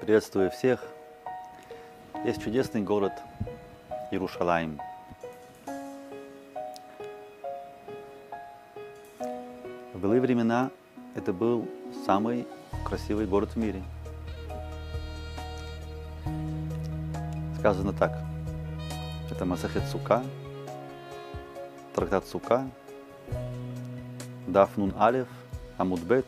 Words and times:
Приветствую 0.00 0.50
всех. 0.52 0.80
Есть 2.24 2.40
чудесный 2.42 2.82
город 2.82 3.12
Иерушалаим. 4.12 4.80
В 9.92 9.98
былые 9.98 10.20
времена 10.20 10.70
это 11.16 11.32
был 11.32 11.68
самый 12.06 12.46
красивый 12.84 13.26
город 13.26 13.50
в 13.50 13.56
мире. 13.56 13.82
Сказано 17.58 17.92
так. 17.92 18.12
Это 19.32 19.44
Масахет 19.44 19.84
Сука, 19.88 20.22
трактат 21.94 22.24
Сука, 22.24 22.70
Дафнун 24.46 24.94
Алев, 24.96 25.28
Амудбет. 25.76 26.26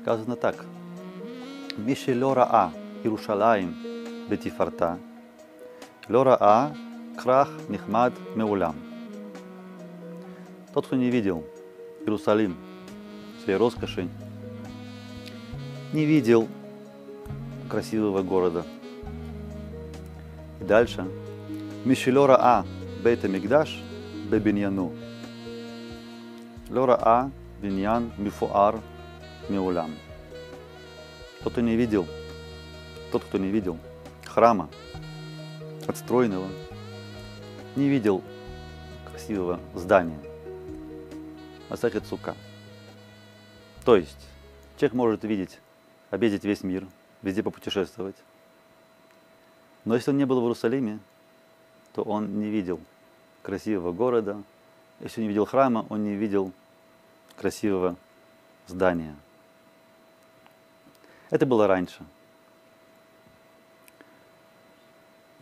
Сказано 0.00 0.36
так. 0.36 0.64
Миши 1.78 2.12
Лора 2.12 2.72
Иерушалаим 3.04 3.72
Бетифарта, 4.28 4.98
Лора 6.08 6.74
Крах 7.16 7.48
Нихмад 7.68 8.12
Меулям. 8.34 8.74
Тот, 10.74 10.86
кто 10.86 10.96
не 10.96 11.08
видел 11.08 11.44
Иерусалим 12.00 12.56
своей 13.44 13.58
роскоши, 13.58 14.08
не 15.92 16.04
видел 16.04 16.48
красивого 17.70 18.22
города. 18.22 18.64
И 20.60 20.64
дальше. 20.64 21.06
Мишелора 21.84 22.36
А 22.40 22.64
Бейта 23.04 23.28
Мигдаш 23.28 23.80
Бебиньяну. 24.28 24.92
Лора 26.70 26.98
А 27.00 27.30
Биньян 27.62 28.10
Мифуар 28.18 28.80
Миулям. 29.48 29.92
Кто 31.48 31.62
не 31.62 31.76
видел, 31.76 32.06
тот, 33.10 33.24
кто 33.24 33.38
не 33.38 33.48
видел 33.48 33.78
храма 34.26 34.68
отстроенного, 35.86 36.46
не 37.74 37.88
видел 37.88 38.22
красивого 39.10 39.58
здания. 39.74 40.18
Масахет 41.70 42.06
Сука. 42.06 42.36
То 43.86 43.96
есть, 43.96 44.28
человек 44.76 44.92
может 44.92 45.24
видеть, 45.24 45.58
объездить 46.10 46.44
весь 46.44 46.62
мир, 46.62 46.86
везде 47.22 47.42
попутешествовать. 47.42 48.16
Но 49.86 49.94
если 49.94 50.10
он 50.10 50.18
не 50.18 50.26
был 50.26 50.40
в 50.40 50.44
Иерусалиме, 50.44 50.98
то 51.94 52.02
он 52.02 52.38
не 52.38 52.50
видел 52.50 52.78
красивого 53.42 53.92
города. 53.92 54.42
Если 55.00 55.22
он 55.22 55.22
не 55.22 55.28
видел 55.28 55.46
храма, 55.46 55.86
он 55.88 56.04
не 56.04 56.14
видел 56.14 56.52
красивого 57.36 57.96
здания. 58.66 59.16
Это 61.30 61.44
было 61.44 61.66
раньше. 61.66 62.04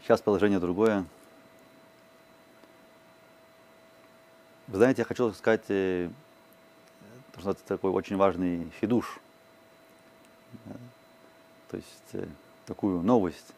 Сейчас 0.02 0.20
положение 0.20 0.58
другое. 0.58 1.04
Вы 4.66 4.78
знаете, 4.78 5.02
я 5.02 5.04
хочу 5.04 5.32
сказать, 5.32 5.64
э, 5.68 6.10
что 7.38 7.50
это 7.52 7.62
такой 7.64 7.92
очень 7.92 8.16
важный 8.16 8.68
фидуш. 8.80 9.20
То 11.68 11.76
есть 11.76 12.14
э, 12.14 12.26
такую 12.66 13.02
новость, 13.02 13.52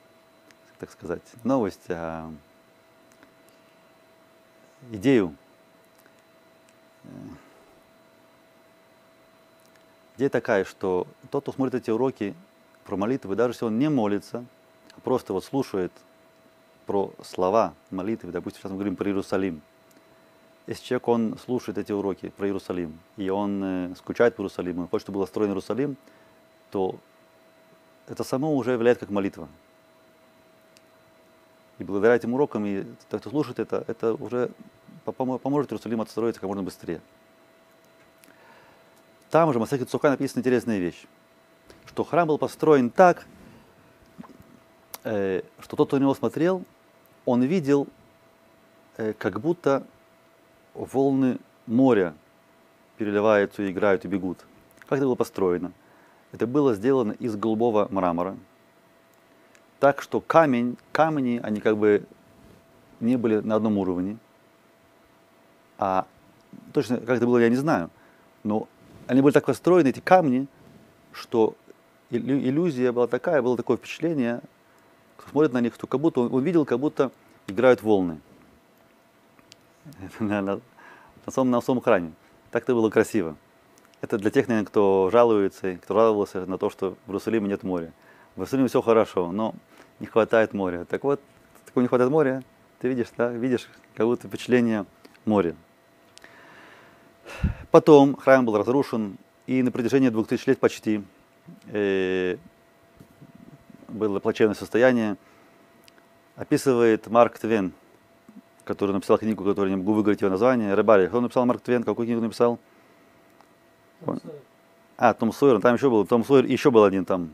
так 0.78 0.90
сказать, 0.90 1.22
новость, 1.44 1.88
а 1.88 2.30
идею. 4.90 5.34
Идея 10.18 10.30
такая, 10.30 10.64
что 10.64 11.06
тот, 11.30 11.44
кто 11.44 11.52
смотрит 11.52 11.76
эти 11.76 11.92
уроки 11.92 12.34
про 12.84 12.96
молитвы, 12.96 13.36
даже 13.36 13.52
если 13.52 13.66
он 13.66 13.78
не 13.78 13.88
молится, 13.88 14.44
а 14.96 15.00
просто 15.00 15.32
вот 15.32 15.44
слушает 15.44 15.92
про 16.86 17.12
слова 17.22 17.72
молитвы, 17.92 18.32
допустим, 18.32 18.60
сейчас 18.60 18.72
мы 18.72 18.78
говорим 18.78 18.96
про 18.96 19.06
Иерусалим. 19.06 19.62
Если 20.66 20.84
человек, 20.84 21.06
он 21.06 21.38
слушает 21.38 21.78
эти 21.78 21.92
уроки 21.92 22.30
про 22.30 22.48
Иерусалим, 22.48 22.98
и 23.16 23.30
он 23.30 23.62
э, 23.62 23.94
скучает 23.94 24.34
по 24.34 24.40
Иерусалиму, 24.40 24.82
он 24.82 24.88
хочет, 24.88 25.04
чтобы 25.04 25.20
был 25.20 25.26
строен 25.28 25.50
Иерусалим, 25.50 25.96
то 26.72 26.96
это 28.08 28.24
само 28.24 28.56
уже 28.56 28.72
является 28.72 29.06
как 29.06 29.10
молитва. 29.10 29.48
И 31.78 31.84
благодаря 31.84 32.16
этим 32.16 32.34
урокам, 32.34 32.66
и 32.66 32.82
тот, 33.08 33.20
кто 33.20 33.30
слушает 33.30 33.60
это, 33.60 33.84
это 33.86 34.14
уже 34.14 34.50
поможет 35.04 35.70
Иерусалиму 35.70 36.02
отстроиться 36.02 36.40
как 36.40 36.48
можно 36.48 36.64
быстрее. 36.64 37.00
Там 39.30 39.52
же 39.52 39.58
в 39.58 39.60
Масахе 39.60 39.84
Цука 39.84 40.10
написана 40.10 40.40
интересная 40.40 40.78
вещь, 40.78 41.04
что 41.86 42.02
храм 42.02 42.26
был 42.26 42.38
построен 42.38 42.88
так, 42.88 43.26
э, 45.04 45.42
что 45.60 45.76
тот, 45.76 45.88
кто 45.88 45.98
на 45.98 46.02
него 46.02 46.14
смотрел, 46.14 46.64
он 47.26 47.42
видел, 47.42 47.88
э, 48.96 49.12
как 49.12 49.40
будто 49.40 49.86
волны 50.72 51.38
моря 51.66 52.14
переливаются, 52.96 53.70
играют 53.70 54.06
и 54.06 54.08
бегут. 54.08 54.38
Как 54.88 54.98
это 54.98 55.06
было 55.06 55.14
построено? 55.14 55.72
Это 56.32 56.46
было 56.46 56.74
сделано 56.74 57.12
из 57.12 57.36
голубого 57.36 57.86
мрамора, 57.90 58.36
так 59.78 60.00
что 60.02 60.20
камень, 60.20 60.78
камни, 60.92 61.38
они 61.42 61.60
как 61.60 61.76
бы 61.76 62.04
не 63.00 63.16
были 63.16 63.40
на 63.40 63.56
одном 63.56 63.78
уровне. 63.78 64.16
А 65.78 66.06
точно 66.72 66.96
как 66.96 67.18
это 67.18 67.26
было, 67.26 67.38
я 67.38 67.48
не 67.48 67.56
знаю. 67.56 67.90
Но 68.42 68.68
они 69.08 69.22
были 69.22 69.32
так 69.32 69.46
построены, 69.46 69.88
эти 69.88 70.00
камни, 70.00 70.46
что 71.12 71.54
иллюзия 72.10 72.92
была 72.92 73.06
такая, 73.06 73.42
было 73.42 73.56
такое 73.56 73.78
впечатление, 73.78 74.40
кто 75.16 75.30
смотрит 75.30 75.52
на 75.52 75.60
них, 75.60 75.74
что 75.74 75.86
как 75.86 76.00
будто 76.00 76.20
он, 76.20 76.32
он 76.32 76.44
видел, 76.44 76.64
как 76.64 76.78
будто 76.78 77.10
играют 77.46 77.82
волны. 77.82 78.20
на, 80.20 80.42
на, 80.42 80.60
на, 81.26 81.32
самом, 81.32 81.50
на 81.50 81.60
самом 81.62 81.80
храме. 81.80 82.12
Так 82.50 82.64
это 82.64 82.74
было 82.74 82.90
красиво. 82.90 83.36
Это 84.02 84.18
для 84.18 84.30
тех, 84.30 84.46
наверное, 84.46 84.66
кто 84.66 85.08
жалуется, 85.10 85.76
кто 85.76 85.94
радовался 85.94 86.46
на 86.46 86.58
то, 86.58 86.70
что 86.70 86.96
в 87.06 87.10
Иерусалиме 87.10 87.48
нет 87.48 87.62
моря. 87.62 87.92
В 88.36 88.40
Иерусалиме 88.40 88.68
все 88.68 88.82
хорошо, 88.82 89.32
но 89.32 89.54
не 90.00 90.06
хватает 90.06 90.52
моря. 90.52 90.84
Так 90.84 91.02
вот, 91.04 91.20
такого 91.64 91.82
не 91.82 91.88
хватает 91.88 92.10
моря, 92.10 92.44
ты 92.78 92.88
видишь, 92.88 93.08
да, 93.16 93.30
видишь 93.30 93.68
как 93.94 94.06
будто 94.06 94.28
впечатление 94.28 94.84
моря. 95.24 95.56
Потом 97.70 98.16
храм 98.16 98.44
был 98.44 98.56
разрушен, 98.56 99.18
и 99.46 99.62
на 99.62 99.70
протяжении 99.70 100.08
двух 100.08 100.28
тысяч 100.28 100.46
лет 100.46 100.58
почти 100.58 101.02
э, 101.66 102.36
было 103.88 104.20
плачевное 104.20 104.54
состояние. 104.54 105.16
Описывает 106.36 107.06
Марк 107.08 107.38
Твен, 107.38 107.72
который 108.64 108.92
написал 108.92 109.18
книгу, 109.18 109.44
которую 109.44 109.70
не 109.70 109.76
могу 109.76 109.92
выговорить 109.92 110.20
его 110.20 110.30
название, 110.30 110.74
Рыбари. 110.74 111.08
Кто 111.08 111.20
написал 111.20 111.46
Марк 111.46 111.62
Твен? 111.62 111.82
Какую 111.82 112.06
книгу 112.06 112.20
написал? 112.20 112.58
Том 114.04 114.20
а, 114.96 115.14
Том 115.14 115.32
Сойер. 115.32 115.60
Там 115.60 115.74
еще 115.74 115.90
был. 115.90 116.06
Том 116.06 116.24
Сойер, 116.24 116.44
еще 116.44 116.70
был 116.70 116.84
один 116.84 117.04
там. 117.04 117.30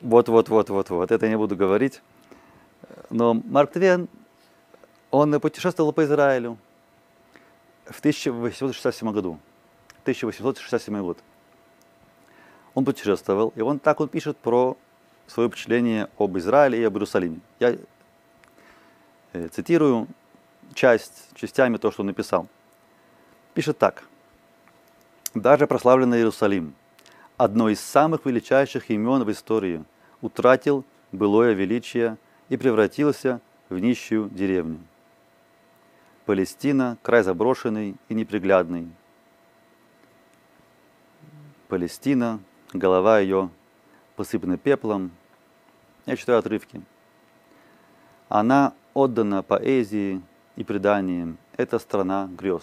Вот, 0.00 0.28
вот, 0.28 0.48
вот, 0.48 0.70
вот, 0.70 0.90
вот. 0.90 1.10
Это 1.10 1.26
я 1.26 1.30
не 1.30 1.38
буду 1.38 1.56
говорить. 1.56 2.02
Но 3.10 3.34
Марк 3.34 3.72
Твен, 3.72 4.08
он 5.10 5.38
путешествовал 5.40 5.92
по 5.92 6.04
Израилю 6.04 6.58
в 7.92 7.98
1867 7.98 9.12
году. 9.12 9.38
1867 10.02 11.00
год. 11.00 11.18
Он 12.74 12.84
путешествовал, 12.84 13.52
и 13.54 13.60
он 13.60 13.78
так 13.78 14.00
он 14.00 14.08
пишет 14.08 14.36
про 14.36 14.76
свое 15.26 15.48
впечатление 15.48 16.08
об 16.18 16.36
Израиле 16.38 16.80
и 16.80 16.84
об 16.84 16.94
Иерусалиме. 16.94 17.40
Я 17.60 17.76
э, 19.32 19.48
цитирую 19.48 20.08
часть, 20.74 21.28
частями 21.34 21.76
то, 21.76 21.90
что 21.90 22.02
он 22.02 22.06
написал. 22.06 22.48
Пишет 23.54 23.78
так. 23.78 24.04
Даже 25.34 25.66
прославленный 25.66 26.18
Иерусалим, 26.18 26.74
одно 27.36 27.68
из 27.68 27.80
самых 27.80 28.26
величайших 28.26 28.90
имен 28.90 29.24
в 29.24 29.30
истории, 29.30 29.84
утратил 30.20 30.84
былое 31.10 31.52
величие 31.52 32.16
и 32.48 32.56
превратился 32.56 33.40
в 33.68 33.78
нищую 33.78 34.28
деревню. 34.30 34.78
Палестина– 36.24 36.98
край 37.02 37.22
заброшенный 37.24 37.96
и 38.08 38.14
неприглядный. 38.14 38.88
Палестина, 41.66 42.38
голова 42.72 43.18
ее 43.18 43.50
посыпана 44.14 44.56
пеплом. 44.56 45.10
Я 46.06 46.16
читаю 46.16 46.38
отрывки. 46.38 46.80
Она 48.28 48.72
отдана 48.94 49.42
поэзии 49.42 50.22
и 50.54 50.62
преданиям. 50.62 51.38
Это 51.56 51.78
страна 51.80 52.28
грез. 52.38 52.62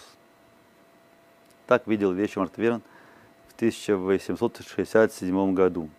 Так 1.67 1.85
видел 1.85 2.13
вечер 2.13 2.39
Мартверн 2.39 2.81
в 3.49 3.55
1867 3.55 5.53
году. 5.53 5.89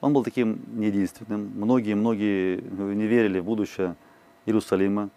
Он 0.00 0.12
был 0.12 0.24
таким 0.24 0.62
не 0.66 0.86
единственным. 0.86 1.52
Многие-многие 1.54 2.60
не 2.60 3.06
верили 3.06 3.38
в 3.38 3.44
будущее 3.44 3.94
Иерусалима. 4.46 5.10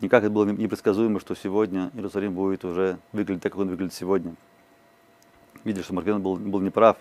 Никак 0.00 0.24
это 0.24 0.32
было 0.32 0.46
непредсказуемо, 0.46 1.20
что 1.20 1.34
сегодня 1.34 1.90
Иерусалим 1.94 2.34
будет 2.34 2.64
уже 2.64 2.98
выглядеть 3.12 3.42
так, 3.42 3.52
как 3.52 3.60
он 3.60 3.68
выглядит 3.68 3.92
сегодня. 3.92 4.34
Видишь, 5.64 5.84
что 5.84 5.94
Марквен 5.94 6.22
был, 6.22 6.36
был 6.36 6.60
неправ. 6.60 6.96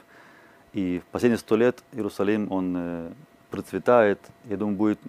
И 0.74 1.00
в 1.00 1.12
последние 1.12 1.38
сто 1.38 1.56
лет 1.56 1.82
Иерусалим, 1.94 2.52
он 2.52 2.76
э, 2.78 3.12
процветает. 3.50 4.20
Я 4.46 4.58
думаю, 4.58 4.76
будет, 4.76 5.00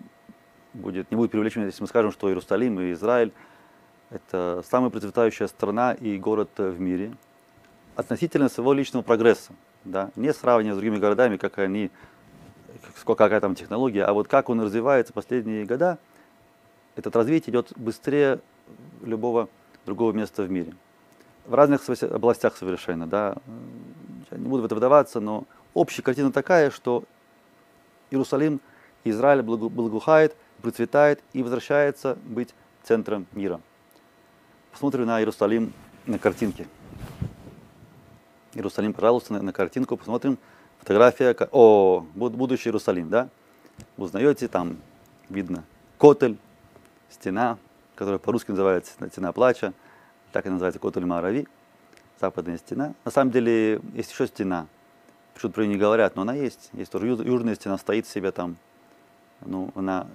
будет, 0.73 1.11
не 1.11 1.17
будет 1.17 1.33
преувеличено, 1.33 1.65
если 1.65 1.83
мы 1.83 1.89
скажем, 1.89 2.13
что 2.13 2.29
Иерусалим 2.29 2.79
и 2.81 2.93
Израиль– 2.93 3.33
это 4.11 4.63
самая 4.71 4.91
процветающая 4.91 5.49
страна 5.49 5.93
и 5.93 6.17
город 6.17 6.51
в 6.57 6.79
мире 6.81 7.13
относительно 7.97 8.49
своего 8.49 8.73
личного 8.73 9.03
прогресса. 9.03 9.53
Да? 9.85 10.11
Не 10.15 10.33
сравнивая 10.33 10.75
с 10.75 10.79
другими 10.79 10.99
городами, 10.99 11.37
как 11.37 11.59
они, 11.59 11.91
сколько, 12.97 13.25
какая 13.25 13.41
там 13.41 13.55
технология, 13.55 14.05
а 14.05 14.13
вот 14.13 14.29
как 14.29 14.49
он 14.49 14.61
развивается 14.61 15.13
последние 15.13 15.65
года, 15.65 15.99
этот 17.01 17.17
развитие 17.17 17.51
идет 17.53 17.73
быстрее 17.77 18.41
любого 19.03 19.49
другого 19.87 20.13
места 20.13 20.43
в 20.43 20.51
мире. 20.51 20.75
В 21.47 21.55
разных 21.55 21.83
областях 22.03 22.57
совершенно, 22.57 23.07
да. 23.07 23.37
Я 24.31 24.39
не 24.39 24.47
буду 24.47 24.63
в 24.63 24.67
это 24.67 24.77
вдаваться, 24.77 25.19
но 25.21 25.45
общая 25.75 26.03
картина 26.03 26.31
такая, 26.31 26.71
что 26.71 27.05
Иерусалим, 28.11 28.61
Израиль 29.05 29.43
благоухает, 29.43 30.37
процветает 30.61 31.21
и 31.33 31.43
возвращается 31.43 32.19
быть 32.25 32.55
центром 32.83 33.27
мира. 33.33 33.61
Посмотрим 34.71 35.07
на 35.07 35.19
Иерусалим 35.21 35.73
на 36.07 36.19
картинке. 36.19 36.69
Иерусалим, 38.53 38.93
пожалуйста, 38.93 39.33
на, 39.33 39.43
на 39.43 39.53
картинку 39.53 39.97
посмотрим. 39.97 40.39
Фотография, 40.81 41.37
о, 41.51 42.05
будущий 42.15 42.69
Иерусалим, 42.69 43.09
да? 43.09 43.29
Узнаете, 43.97 44.49
там 44.49 44.77
видно 45.29 45.65
котель, 46.01 46.39
стена, 47.11 47.59
которая 47.95 48.19
по-русски 48.19 48.51
называется 48.51 48.93
«Стена 49.11 49.33
плача», 49.33 49.73
так 50.33 50.47
и 50.47 50.51
называется 50.51 50.79
Котуль 50.79 51.05
Марави, 51.05 51.47
западная 52.21 52.59
стена. 52.59 52.95
На 53.05 53.11
самом 53.11 53.31
деле 53.31 53.81
есть 53.95 54.13
еще 54.13 54.27
стена, 54.27 54.67
почему-то 55.35 55.57
про 55.57 55.63
нее 55.63 55.75
не 55.75 55.81
говорят, 55.81 56.17
но 56.17 56.23
она 56.23 56.35
есть. 56.35 56.71
Есть 56.73 56.93
тоже 56.93 57.07
южная 57.07 57.55
стена, 57.55 57.79
стоит 57.79 58.07
себе 58.07 58.31
там, 58.31 58.57
ну, 59.45 59.71
она 59.75 60.07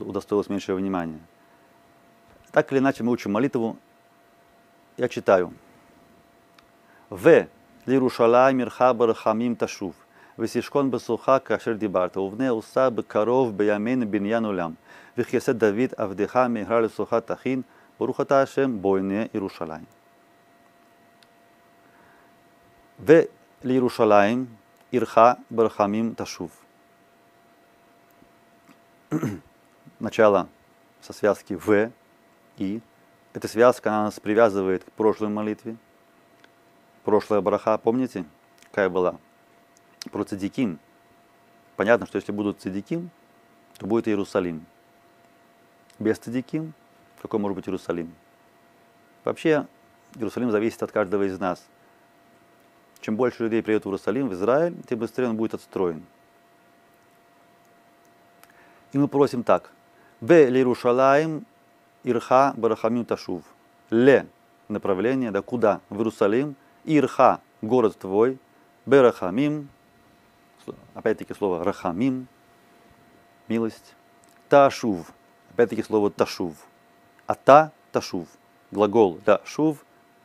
удостоилась 0.00 0.48
меньшего 0.48 0.76
внимания. 0.76 1.20
Так 2.50 2.72
или 2.72 2.78
иначе 2.78 3.02
мы 3.02 3.12
учим 3.12 3.32
молитву, 3.32 3.76
я 4.96 5.08
читаю. 5.08 5.52
В. 7.10 7.46
Лирушалай 7.86 8.54
мирхабар 8.54 9.12
хамим 9.14 9.56
ташув. 9.56 9.94
Весишкон 10.36 10.90
басуха 10.90 11.38
кашер 11.38 11.74
дибарта. 11.74 12.20
Увне 12.20 12.52
усаб 12.52 13.06
коров 13.06 13.52
биямен 13.52 14.06
биньян 14.06 14.44
улям. 14.46 14.76
Вихесет 15.16 15.58
Давид 15.58 15.92
Авдеха 15.98 16.48
Меграли 16.48 16.88
Суха 16.88 17.20
Тахин 17.20 17.64
Барухата 17.98 18.42
Ашем 18.42 18.78
Бойне 18.78 19.30
Иерушалайм. 19.32 19.86
В 22.98 23.28
Иерушалайм 23.62 24.48
Ирха 24.90 25.38
Бархамим 25.50 26.14
Ташув. 26.14 26.50
Начало 30.00 30.48
со 31.00 31.12
связки 31.12 31.54
В 31.54 31.90
и 32.56 32.80
эта 33.34 33.48
связка 33.48 33.90
она 33.90 34.04
нас 34.04 34.20
привязывает 34.20 34.84
к 34.84 34.92
прошлой 34.92 35.28
молитве. 35.28 35.76
Прошлая 37.02 37.40
бараха 37.40 37.76
помните, 37.78 38.24
какая 38.70 38.88
была? 38.88 39.16
Про 40.12 40.24
цедиким. 40.24 40.78
Понятно, 41.76 42.06
что 42.06 42.16
если 42.16 42.30
будут 42.30 42.60
цедиким, 42.60 43.10
то 43.78 43.86
будет 43.86 44.06
Иерусалим 44.06 44.64
без 45.98 46.18
цадиким, 46.18 46.72
какой 47.20 47.40
может 47.40 47.56
быть 47.56 47.68
Иерусалим? 47.68 48.12
Вообще, 49.24 49.66
Иерусалим 50.14 50.50
зависит 50.50 50.82
от 50.82 50.92
каждого 50.92 51.22
из 51.24 51.38
нас. 51.38 51.64
Чем 53.00 53.16
больше 53.16 53.44
людей 53.44 53.62
приедет 53.62 53.84
в 53.84 53.88
Иерусалим, 53.88 54.28
в 54.28 54.34
Израиль, 54.34 54.74
тем 54.88 54.98
быстрее 54.98 55.28
он 55.28 55.36
будет 55.36 55.54
отстроен. 55.54 56.02
И 58.92 58.98
мы 58.98 59.08
просим 59.08 59.42
так. 59.42 59.70
Б 60.20 60.48
Иерушалаем 60.48 61.44
Ирха 62.02 62.54
Барахамим 62.56 63.04
Ташув. 63.04 63.42
Ле 63.90 64.26
направление, 64.68 65.30
да 65.30 65.42
куда? 65.42 65.80
В 65.90 65.98
Иерусалим. 65.98 66.56
Ирха 66.84 67.40
город 67.60 67.98
твой. 67.98 68.38
Берахамим 68.86 69.68
опять-таки 70.94 71.34
слово 71.34 71.64
Рахамим 71.64 72.28
милость. 73.48 73.94
Ташув 74.48 75.12
Опять-таки 75.54 75.84
слово 75.84 76.10
ташув. 76.10 76.56
Ата 77.26 77.70
ташув. 77.92 78.26
Глагол 78.72 79.20
да 79.24 79.40
шув. 79.44 79.84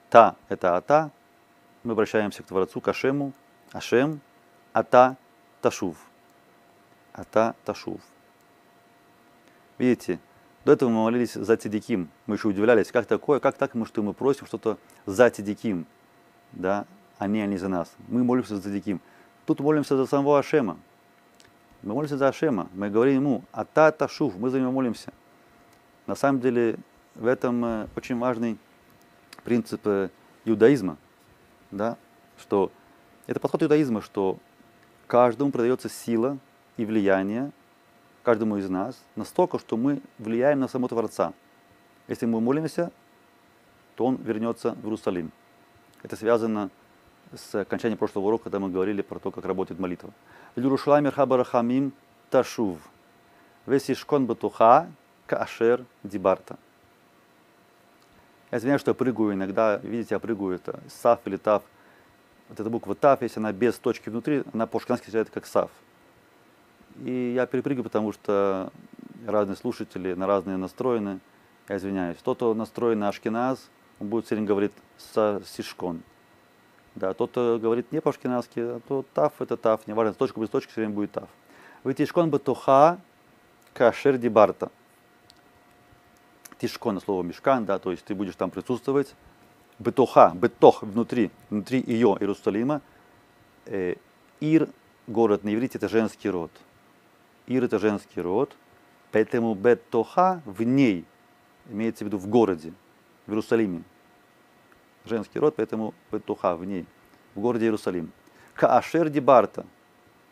Та 0.09 0.35
это 0.49 0.75
ата. 0.75 1.11
Мы 1.83 1.91
обращаемся 1.91 2.41
к 2.41 2.47
Творцу, 2.47 2.81
к 2.81 2.87
Ашему. 2.87 3.31
Ашем. 3.71 4.21
Ата 4.73 5.17
ташув. 5.61 5.97
Ата 7.13 7.53
ташув. 7.63 8.01
Видите, 9.77 10.19
до 10.65 10.71
этого 10.71 10.89
мы 10.89 11.03
молились 11.03 11.33
за 11.33 11.55
Тедиким. 11.57 12.09
Мы 12.25 12.35
еще 12.35 12.47
удивлялись, 12.47 12.91
как 12.91 13.05
такое, 13.05 13.39
как 13.39 13.55
так, 13.55 13.71
что 13.85 14.01
мы 14.01 14.13
просим 14.13 14.47
что-то 14.47 14.79
за 15.05 15.29
Тедиким, 15.29 15.85
да, 16.53 16.85
не 17.21 17.41
они 17.41 17.57
за 17.57 17.67
нас. 17.67 17.93
Мы 18.07 18.23
молимся 18.23 18.55
за 18.55 18.63
Тедиким. 18.63 18.99
Тут 19.45 19.59
молимся 19.59 19.95
за 19.95 20.07
самого 20.07 20.39
Ашема. 20.39 20.77
Мы 21.83 21.93
молимся 21.93 22.17
за 22.17 22.27
Ашема. 22.27 22.67
Мы 22.73 22.89
говорим 22.89 23.15
ему, 23.15 23.43
Ата 23.51 23.91
Ташув, 23.91 24.37
мы 24.37 24.49
за 24.49 24.59
него 24.59 24.71
молимся. 24.71 25.13
На 26.09 26.15
самом 26.15 26.41
деле 26.41 26.75
в 27.13 27.27
этом 27.27 27.63
э, 27.63 27.87
очень 27.95 28.17
важный 28.17 28.57
принцип 29.43 29.81
э, 29.85 30.09
иудаизма, 30.43 30.97
да, 31.69 31.97
что 32.39 32.71
это 33.27 33.39
подход 33.39 33.61
иудаизма, 33.61 34.01
что 34.01 34.39
каждому 35.05 35.51
продается 35.51 35.87
сила 35.87 36.39
и 36.77 36.85
влияние, 36.85 37.51
каждому 38.23 38.57
из 38.57 38.67
нас, 38.67 38.99
настолько, 39.15 39.59
что 39.59 39.77
мы 39.77 40.01
влияем 40.17 40.59
на 40.61 40.67
самого 40.67 40.89
Творца. 40.89 41.31
Если 42.07 42.25
мы 42.25 42.41
молимся, 42.41 42.91
то 43.93 44.07
он 44.07 44.15
вернется 44.15 44.71
в 44.81 44.85
Иерусалим. 44.85 45.31
Это 46.01 46.15
связано 46.15 46.71
с 47.35 47.53
окончанием 47.53 47.99
прошлого 47.99 48.25
урока, 48.25 48.45
когда 48.45 48.57
мы 48.57 48.71
говорили 48.71 49.03
про 49.03 49.19
то, 49.19 49.29
как 49.29 49.45
работает 49.45 49.79
молитва. 49.79 50.09
Иерушалам 50.55 51.05
Хамим 51.11 51.93
Ташув. 52.31 52.79
Весишкон 53.67 54.25
Батуха 54.25 54.87
Кашер 55.29 55.85
Дибарта. 56.03 56.57
Я 58.49 58.57
извиняюсь, 58.57 58.81
что 58.81 58.89
я 58.89 58.95
прыгаю 58.95 59.33
иногда, 59.33 59.77
видите, 59.77 60.15
я 60.15 60.19
прыгаю, 60.19 60.55
это 60.55 60.79
саф 60.89 61.19
или 61.25 61.37
тав. 61.37 61.61
Вот 62.49 62.59
эта 62.59 62.67
буква 62.67 62.95
тав, 62.95 63.21
если 63.21 63.39
она 63.39 63.53
без 63.53 63.77
точки 63.77 64.09
внутри, 64.09 64.43
она 64.53 64.65
по-шкански 64.65 65.05
читается 65.05 65.31
как 65.31 65.45
саф. 65.45 65.69
И 67.05 67.33
я 67.35 67.45
перепрыгиваю, 67.45 67.83
потому 67.83 68.11
что 68.11 68.73
разные 69.27 69.55
слушатели 69.55 70.15
на 70.15 70.25
разные 70.25 70.57
настроены. 70.57 71.19
Я 71.67 71.77
извиняюсь. 71.77 72.17
Тот, 72.23 72.37
кто 72.37 72.55
настроен 72.55 72.97
на 72.97 73.09
ашкеназ, 73.09 73.69
он 73.99 74.07
будет 74.07 74.25
все 74.25 74.33
время 74.33 74.47
говорить 74.47 74.71
сишкон. 74.97 76.01
Да, 76.95 77.13
тот, 77.13 77.29
кто 77.29 77.59
говорит 77.61 77.91
не 77.91 78.01
по-ашкеназски, 78.01 78.59
а 78.59 78.79
то 78.87 79.05
тав 79.13 79.39
это 79.39 79.57
тав, 79.57 79.85
неважно, 79.85 80.15
точка 80.15 80.39
без 80.39 80.49
точки 80.49 80.71
все 80.71 80.81
время 80.81 80.95
будет 80.95 81.11
тав. 81.11 81.29
Вытишкон 81.83 82.31
бетуха 82.31 82.97
кашер 83.75 84.17
дибарта 84.17 84.71
тишко 86.59 86.91
на 86.91 86.99
слово 86.99 87.23
мешкан, 87.23 87.65
да, 87.65 87.79
то 87.79 87.91
есть 87.91 88.03
ты 88.05 88.13
будешь 88.13 88.35
там 88.35 88.51
присутствовать. 88.51 89.15
Бетоха, 89.79 90.33
бетох 90.35 90.83
внутри, 90.83 91.31
внутри 91.49 91.81
ее 91.85 92.17
Иерусалима. 92.19 92.81
Э, 93.65 93.95
Ир, 94.41 94.69
город 95.07 95.43
на 95.43 95.53
иврите, 95.53 95.77
это 95.77 95.87
женский 95.87 96.29
род. 96.29 96.51
Ир 97.47 97.63
это 97.63 97.79
женский 97.79 98.21
род, 98.21 98.55
поэтому 99.11 99.55
бетоха 99.55 100.41
в 100.45 100.61
ней, 100.63 101.05
имеется 101.69 102.03
в 102.03 102.07
виду 102.07 102.17
в 102.17 102.27
городе, 102.27 102.73
в 103.25 103.31
Иерусалиме. 103.31 103.83
Женский 105.05 105.39
род, 105.39 105.55
поэтому 105.55 105.93
бетоха 106.11 106.55
в 106.55 106.65
ней, 106.65 106.85
в 107.35 107.39
городе 107.39 107.65
Иерусалим. 107.65 108.11
Каашер 108.53 109.09
дибарта, 109.09 109.65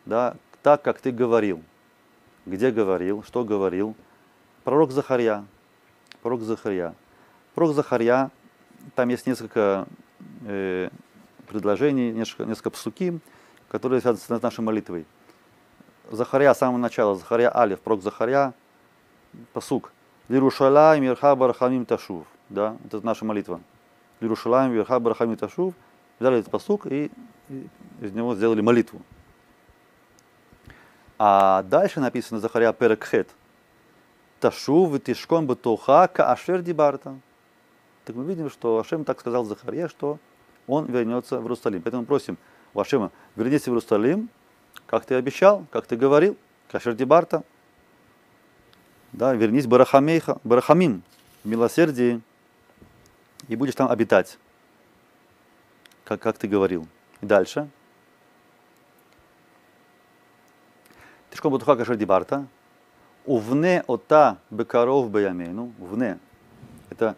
да, 0.04 0.36
так, 0.62 0.82
как 0.82 1.00
ты 1.00 1.10
говорил. 1.10 1.62
Где 2.44 2.70
говорил, 2.70 3.22
что 3.22 3.44
говорил? 3.44 3.96
Пророк 4.64 4.90
Захарья, 4.90 5.44
пророк 6.22 6.42
Захарья. 6.42 6.94
Пророк 7.54 7.74
Захарья, 7.74 8.30
там 8.94 9.08
есть 9.08 9.26
несколько 9.26 9.86
э, 10.44 10.90
предложений, 11.48 12.12
несколько, 12.12 12.44
несколько 12.44 12.70
псуки, 12.70 13.18
которые 13.68 14.00
связаны 14.00 14.38
с 14.38 14.42
нашей 14.42 14.60
молитвой. 14.60 15.06
Захарья 16.10 16.54
с 16.54 16.58
самого 16.58 16.78
начала, 16.78 17.16
Захарья 17.16 17.54
Алиф, 17.54 17.80
пророк 17.80 18.02
Захарья, 18.02 18.54
посук. 19.52 19.92
Лирушалаем 20.28 21.02
Верха 21.02 21.34
Барахамим 21.34 21.86
Ташув. 21.86 22.26
Да, 22.48 22.76
это 22.84 23.04
наша 23.04 23.24
молитва. 23.24 23.60
Лирушалаем 24.20 24.72
Верха 24.72 24.98
Барахамим 25.00 25.36
Ташув. 25.36 25.74
Взяли 26.18 26.38
этот 26.38 26.50
посук 26.50 26.86
и, 26.86 27.10
и 27.48 27.68
из 28.00 28.12
него 28.12 28.34
сделали 28.34 28.60
молитву. 28.60 29.00
А 31.18 31.62
дальше 31.62 32.00
написано 32.00 32.40
Захарья 32.40 32.72
Перекхет. 32.72 33.28
Ташу 34.40 34.98
тишком 34.98 35.46
бетуха 35.46 36.06
каашер 36.08 36.62
дибарта. 36.62 37.18
Так 38.04 38.14
мы 38.14 38.24
видим, 38.24 38.48
что 38.50 38.78
Ашем 38.78 39.04
так 39.04 39.20
сказал 39.20 39.44
Захарье, 39.44 39.88
что 39.88 40.18
он 40.66 40.86
вернется 40.86 41.40
в 41.40 41.42
Иерусалим. 41.42 41.82
Поэтому 41.82 42.04
просим, 42.04 42.38
у 42.72 42.80
Ашема, 42.80 43.10
вернись 43.36 43.62
в 43.62 43.68
Иерусалим, 43.68 44.28
как 44.86 45.04
ты 45.04 45.14
обещал, 45.14 45.66
как 45.70 45.86
ты 45.86 45.96
говорил, 45.96 46.36
кашер 46.70 46.94
дебарта, 46.94 47.42
да, 49.12 49.34
вернись 49.34 49.66
барахамейха, 49.66 50.38
барахамим, 50.44 51.02
в 51.42 51.48
милосердии, 51.48 52.20
и 53.48 53.56
будешь 53.56 53.74
там 53.74 53.90
обитать, 53.90 54.38
как, 56.04 56.20
как 56.20 56.38
ты 56.38 56.46
говорил. 56.46 56.86
И 57.20 57.26
дальше. 57.26 57.68
Тишком 61.30 61.50
бутуха 61.50 61.76
кашер 61.76 61.96
дебарта, 61.96 62.46
увне 63.28 63.84
ота 63.86 64.38
бекаров 64.50 65.10
беямейну, 65.10 65.72
вне, 65.78 66.18
это 66.88 67.14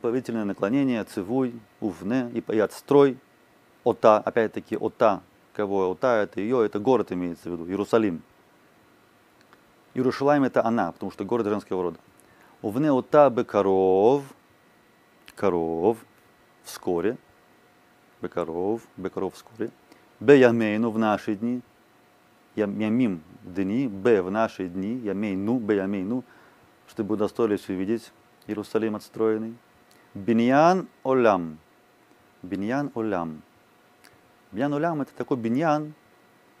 повелительное 0.00 0.44
наклонение, 0.44 1.04
цивуй, 1.04 1.60
увне, 1.80 2.30
и, 2.32 2.42
и 2.52 2.58
отстрой, 2.58 3.18
ота, 3.84 4.16
опять-таки 4.16 4.76
ота, 4.76 5.20
кого 5.52 5.90
ота, 5.90 6.22
это 6.22 6.40
ее, 6.40 6.64
это 6.64 6.78
город 6.78 7.12
имеется 7.12 7.50
в 7.50 7.52
виду, 7.52 7.68
Иерусалим. 7.68 8.22
Иерушалаем 9.92 10.44
это 10.44 10.64
она, 10.64 10.92
потому 10.92 11.12
что 11.12 11.24
город 11.24 11.46
женского 11.46 11.82
рода. 11.82 11.98
Увне 12.62 12.90
ота 12.90 13.28
бекаров, 13.28 14.22
коров, 15.36 15.98
вскоре, 16.64 17.18
бекаров, 18.22 18.80
бекаров 18.96 19.34
вскоре, 19.34 19.70
беямейну 20.20 20.90
в 20.90 20.98
наши 20.98 21.34
дни, 21.34 21.60
ямим 22.66 23.22
дни, 23.42 23.88
б 23.88 24.22
в 24.22 24.30
наши 24.30 24.68
дни, 24.68 24.96
ямейну, 24.96 25.58
беямейну, 25.58 26.24
чтобы 26.88 27.14
удостоились 27.14 27.68
увидеть 27.68 28.12
Иерусалим 28.46 28.96
отстроенный. 28.96 29.54
Биньян 30.14 30.88
олям. 31.04 31.58
Биньян 32.42 32.90
олям. 32.94 33.42
Биньян 34.52 34.74
олям 34.74 35.02
это 35.02 35.12
такой 35.14 35.36
биньян, 35.36 35.94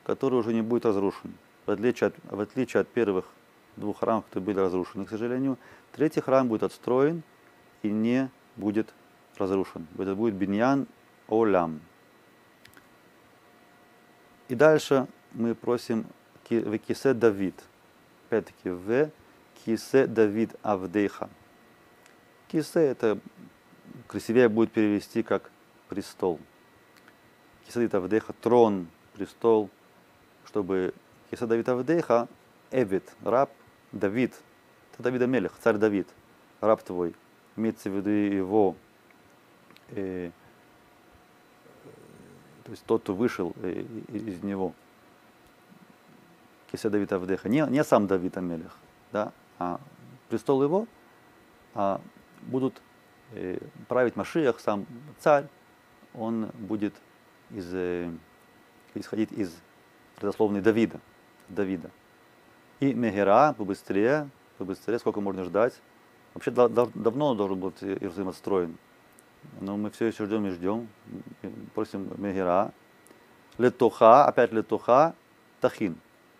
который 0.04 0.38
уже 0.38 0.52
не 0.52 0.62
будет 0.62 0.84
разрушен. 0.84 1.32
В 1.66 1.70
отличие 1.70 2.08
от, 2.08 2.14
в 2.24 2.40
отличие 2.40 2.82
от 2.82 2.88
первых 2.88 3.26
двух 3.76 4.00
храмов, 4.00 4.26
которые 4.26 4.46
были 4.46 4.58
разрушены, 4.58 5.06
к 5.06 5.10
сожалению, 5.10 5.58
третий 5.92 6.20
храм 6.20 6.48
будет 6.48 6.62
отстроен 6.62 7.22
и 7.82 7.90
не 7.90 8.30
будет 8.56 8.92
разрушен. 9.38 9.86
Это 9.98 10.14
будет 10.14 10.34
биньян 10.34 10.86
олям. 11.28 11.80
И 14.48 14.54
дальше 14.54 15.06
мы 15.32 15.54
просим 15.54 16.06
в 16.48 16.78
кисе 16.78 17.14
Давид. 17.14 17.54
Опять-таки 18.26 18.70
в 18.70 19.10
кисе 19.64 20.06
Давид 20.06 20.54
Авдейха. 20.62 21.28
Кисе 22.48 22.80
это 22.80 23.18
красивее 24.06 24.48
будет 24.48 24.72
перевести 24.72 25.22
как 25.22 25.50
престол. 25.88 26.38
Кисе 27.66 27.80
Давид 27.80 27.94
Авдейха, 27.94 28.32
трон, 28.32 28.88
престол, 29.14 29.70
чтобы 30.46 30.94
Кисе 31.30 31.46
Давид 31.46 31.68
Авдейха, 31.68 32.28
Эвид, 32.70 33.04
раб, 33.22 33.50
Давид, 33.92 34.34
это 34.92 35.02
Давид 35.02 35.22
Амелех, 35.22 35.52
царь 35.62 35.76
Давид, 35.76 36.08
раб 36.60 36.82
твой, 36.82 37.14
имеется 37.56 37.90
в 37.90 37.94
виду 37.94 38.10
его, 38.10 38.76
э, 39.90 40.30
то 42.64 42.70
есть 42.70 42.84
тот, 42.84 43.02
кто 43.02 43.14
вышел 43.14 43.54
э, 43.62 43.84
из 44.08 44.42
него. 44.42 44.74
Кисе 46.70 46.90
Давид 46.90 47.12
Авдеха, 47.12 47.48
не, 47.48 47.64
не 47.68 47.82
сам 47.84 48.06
Давид 48.06 48.36
Амелех, 48.36 48.76
да, 49.12 49.32
а 49.58 49.80
престол 50.28 50.62
его, 50.62 50.86
а 51.74 52.00
будут 52.42 52.80
э, 53.32 53.58
править 53.88 54.16
Машиях, 54.16 54.60
сам 54.60 54.86
царь, 55.18 55.46
он 56.14 56.50
будет 56.54 56.94
из, 57.50 57.72
э, 57.72 58.10
исходить 58.94 59.32
из 59.32 59.54
родословной 60.18 60.60
Давида, 60.60 61.00
Давида. 61.48 61.90
И 62.80 62.92
Мегера 62.92 63.54
побыстрее, 63.56 64.28
побыстрее, 64.58 64.98
сколько 64.98 65.20
можно 65.20 65.44
ждать. 65.44 65.74
Вообще 66.34 66.50
да, 66.50 66.68
да, 66.68 66.86
давно 66.94 67.34
должен 67.34 67.58
быть 67.58 67.82
Иерусалим 67.82 68.28
отстроен. 68.28 68.78
Но 69.60 69.76
мы 69.76 69.90
все 69.90 70.06
еще 70.06 70.26
ждем 70.26 70.46
и 70.46 70.50
ждем. 70.50 70.88
Просим 71.74 72.10
Мегера. 72.16 72.72
Летоха, 73.56 74.26
опять 74.26 74.52
летоха, 74.52 75.14
тахин. 75.60 75.96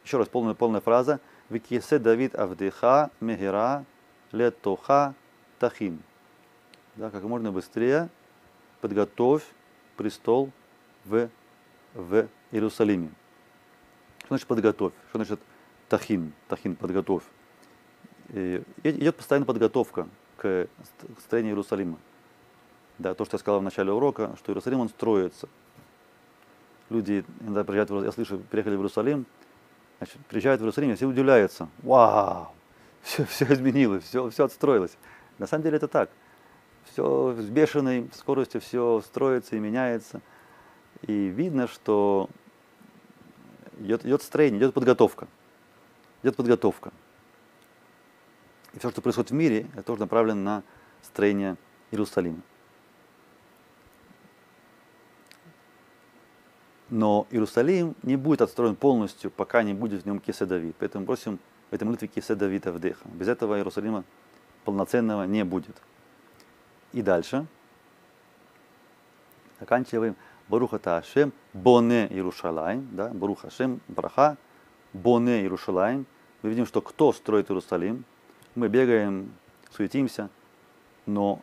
Еще 0.09 0.17
раз, 0.17 0.27
полная, 0.27 0.55
полная 0.55 0.81
фраза. 0.81 1.21
Викисе 1.51 1.99
Давид 1.99 2.35
Авдеха, 2.35 3.11
Мегера, 3.21 3.85
летоха, 4.33 5.15
тахин. 5.59 6.03
Да, 6.97 7.11
как 7.11 7.23
можно 7.25 7.53
быстрее 7.53 8.09
подготовь 8.81 9.45
престол 9.99 10.51
в, 11.05 11.29
в 11.93 12.27
Иерусалиме. 12.53 13.11
Что 14.21 14.29
значит 14.29 14.47
подготовь? 14.47 14.95
Что 15.11 15.19
значит 15.19 15.41
тахин? 15.91 16.33
Тахин, 16.49 16.75
подготовь. 16.75 17.25
И 18.31 18.63
идет 18.85 19.15
постоянная 19.15 19.47
подготовка 19.47 20.09
к 20.39 20.69
строению 21.19 21.53
Иерусалима. 21.53 21.99
Да, 22.97 23.15
то, 23.15 23.27
что 23.27 23.35
я 23.35 23.41
сказал 23.41 23.61
в 23.61 23.63
начале 23.63 23.93
урока, 23.93 24.35
что 24.39 24.53
Иерусалим, 24.53 24.81
он 24.81 24.89
строится. 24.89 25.51
Люди 26.89 27.27
иногда 27.43 27.63
приезжают, 27.63 28.07
я 28.07 28.13
слышу, 28.13 28.39
приехали 28.39 28.77
в 28.77 28.79
Иерусалим, 28.79 29.27
значит, 29.99 30.17
приезжают 30.27 30.61
в 30.61 30.65
Иерусалим, 30.65 30.97
все 30.97 31.07
удивляются. 31.07 31.69
Вау, 31.83 32.49
все, 33.03 33.25
все 33.25 33.53
изменилось, 33.53 34.05
все, 34.05 34.29
все 34.31 34.45
отстроилось. 34.45 34.97
На 35.39 35.47
самом 35.47 35.65
деле 35.65 35.77
это 35.77 35.89
так. 35.89 36.11
Все 36.85 37.35
с 37.39 37.45
бешеной 37.45 38.09
скоростью 38.15 38.61
все 38.61 39.03
строится 39.05 39.57
и 39.57 39.59
меняется. 39.59 40.21
И 41.03 41.13
видно, 41.13 41.69
что 41.69 42.29
идет, 43.79 44.05
идет 44.05 44.23
строение, 44.23 44.59
идет 44.59 44.75
подготовка. 44.75 45.29
Идет 46.23 46.37
подготовка. 46.37 46.93
И 48.75 48.79
все, 48.79 48.91
что 48.91 49.01
происходит 49.01 49.31
в 49.31 49.35
мире, 49.35 49.67
это 49.75 49.83
тоже 49.83 50.01
направлено 50.01 50.41
на 50.41 50.63
строение 51.03 51.57
Иерусалима. 51.91 52.41
Но 56.91 57.27
Иерусалим 57.31 57.95
не 58.03 58.17
будет 58.17 58.41
отстроен 58.41 58.75
полностью, 58.75 59.31
пока 59.31 59.63
не 59.63 59.75
будет 59.75 60.03
в 60.03 60.07
нем 60.07 60.21
Кисе 60.21 60.47
Давид. 60.47 60.75
Поэтому 60.79 61.05
просим 61.05 61.39
в 61.71 61.75
этой 61.75 61.85
молитве 61.85 62.09
Кисе 62.09 62.35
Давида 62.35 62.73
вдеха. 62.73 63.07
Без 63.09 63.29
этого 63.29 63.57
Иерусалима 63.57 64.05
полноценного 64.65 65.25
не 65.25 65.45
будет. 65.45 65.77
И 66.93 67.03
дальше. 67.03 67.47
Заканчиваем. 69.61 70.17
Баруха 70.49 70.81
Ашем, 70.97 71.35
Боне 71.53 72.07
Иерушалаем, 72.09 72.89
да, 72.93 73.09
Баруха 73.09 73.49
Ашем, 73.49 73.83
Браха, 73.87 74.39
Боне 74.95 75.43
Иерушалаем. 75.43 76.07
Мы 76.41 76.49
видим, 76.49 76.65
что 76.65 76.81
кто 76.81 77.13
строит 77.13 77.51
Иерусалим? 77.51 78.07
Мы 78.55 78.69
бегаем, 78.69 79.35
суетимся, 79.71 80.31
но 81.05 81.43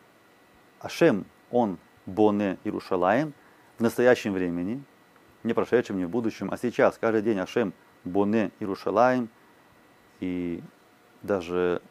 Ашем, 0.79 1.25
он 1.51 1.77
Боне 2.07 2.57
Иерушалаем 2.63 3.35
в 3.77 3.83
настоящем 3.83 4.33
времени– 4.33 4.83
не 5.45 5.53
прошедшем, 5.53 5.97
не 5.97 6.05
в 6.05 6.09
будущем, 6.09 6.49
а 6.51 6.57
сейчас, 6.57 6.97
каждый 6.99 7.21
день 7.21 7.39
Ашем 7.39 7.73
Боне 8.03 8.51
Иерушалаем, 8.59 9.29
и 10.19 10.61
даже 11.21 11.81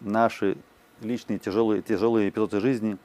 наши 0.00 0.58
личные 1.00 1.38
тяжелые, 1.38 1.80
тяжелые 1.80 2.28
эпизоды 2.28 2.60
жизни, 2.60 2.98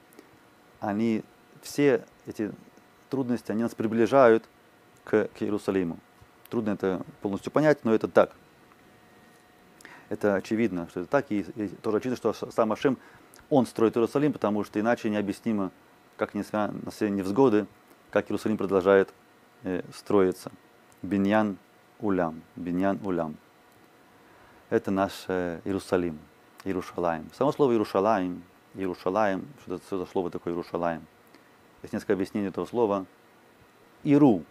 они 0.80 1.22
все 1.62 2.04
эти 2.26 2.52
трудности, 3.08 3.52
они 3.52 3.62
нас 3.62 3.74
приближают 3.74 4.44
к, 5.04 5.28
к 5.28 5.42
Иерусалиму. 5.42 5.98
Трудно 6.48 6.70
это 6.70 7.02
полностью 7.22 7.52
понять, 7.52 7.84
но 7.84 7.94
это 7.94 8.08
так. 8.08 8.32
Это 10.08 10.34
очевидно, 10.34 10.88
что 10.90 11.00
это 11.00 11.08
так, 11.08 11.26
и, 11.30 11.40
и 11.40 11.68
тоже 11.68 11.98
очевидно, 11.98 12.16
что 12.16 12.32
сам 12.50 12.72
Ашем, 12.72 12.98
он 13.48 13.64
строит 13.66 13.96
Иерусалим, 13.96 14.32
потому 14.32 14.64
что 14.64 14.80
иначе 14.80 15.08
необъяснимо, 15.08 15.70
как 16.16 16.34
несмотря 16.34 16.72
на 16.72 16.90
все 16.90 17.08
невзгоды, 17.08 17.66
как 18.10 18.26
Иерусалим 18.26 18.56
продолжает 18.56 19.12
строится. 19.94 20.50
Биньян 21.02 21.56
улям. 22.00 22.42
Биньян 22.56 22.98
улям. 23.04 23.36
Это 24.70 24.92
наш 24.92 25.24
э, 25.26 25.60
Иерусалим, 25.64 26.18
Иерушалаем. 26.64 27.28
Само 27.32 27.50
слово 27.50 27.72
Иерушалаем, 27.72 28.42
Иерушалаем, 28.74 29.44
что 29.62 29.74
это 29.74 29.98
за 29.98 30.06
слово 30.06 30.30
такое 30.30 30.52
Иерушалаем? 30.52 31.04
Есть 31.82 31.92
несколько 31.92 32.12
объяснений 32.12 32.48
этого 32.48 32.66
слова. 32.66 33.04
Иру. 34.04 34.44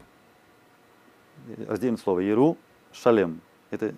Разделим 1.68 1.98
слово 1.98 2.20
Иру, 2.20 2.58
Шалем. 2.92 3.40
Это 3.72 3.96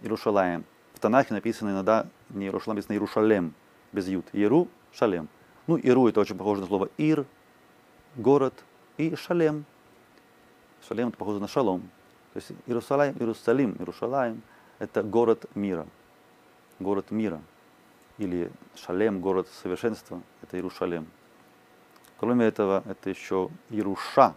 Иерушалаем. 0.00 0.64
В 0.94 0.98
Танахе 0.98 1.32
написано 1.32 1.70
иногда 1.70 2.06
не 2.30 2.46
Иерушалаем, 2.46 2.76
написано 2.76 2.94
Иерушалем, 2.94 3.54
без 3.92 4.08
ют. 4.08 4.26
Иру, 4.32 4.68
Шалем. 4.92 5.28
Ну, 5.68 5.76
Иру 5.76 6.08
это 6.08 6.20
очень 6.20 6.36
похоже 6.36 6.62
на 6.62 6.66
слово 6.66 6.88
Ир, 6.96 7.24
город, 8.16 8.54
и 8.96 9.14
Шалем, 9.14 9.64
Шалем 10.86 11.08
это 11.08 11.16
похоже 11.16 11.40
на 11.40 11.48
шалом. 11.48 11.82
То 12.32 12.38
есть 12.38 12.52
Иерусалим, 12.66 13.14
Иерусалим, 13.18 13.76
Иерушалаем– 13.78 14.42
это 14.78 15.02
город 15.02 15.46
мира. 15.54 15.86
Город 16.78 17.10
мира. 17.10 17.40
Или 18.18 18.52
Шалем, 18.74 19.20
город 19.20 19.48
совершенства– 19.62 20.22
это 20.42 20.56
Иерушалем. 20.56 21.06
Кроме 22.18 22.46
этого, 22.46 22.82
это 22.86 23.10
еще 23.10 23.50
Ируша. 23.70 24.34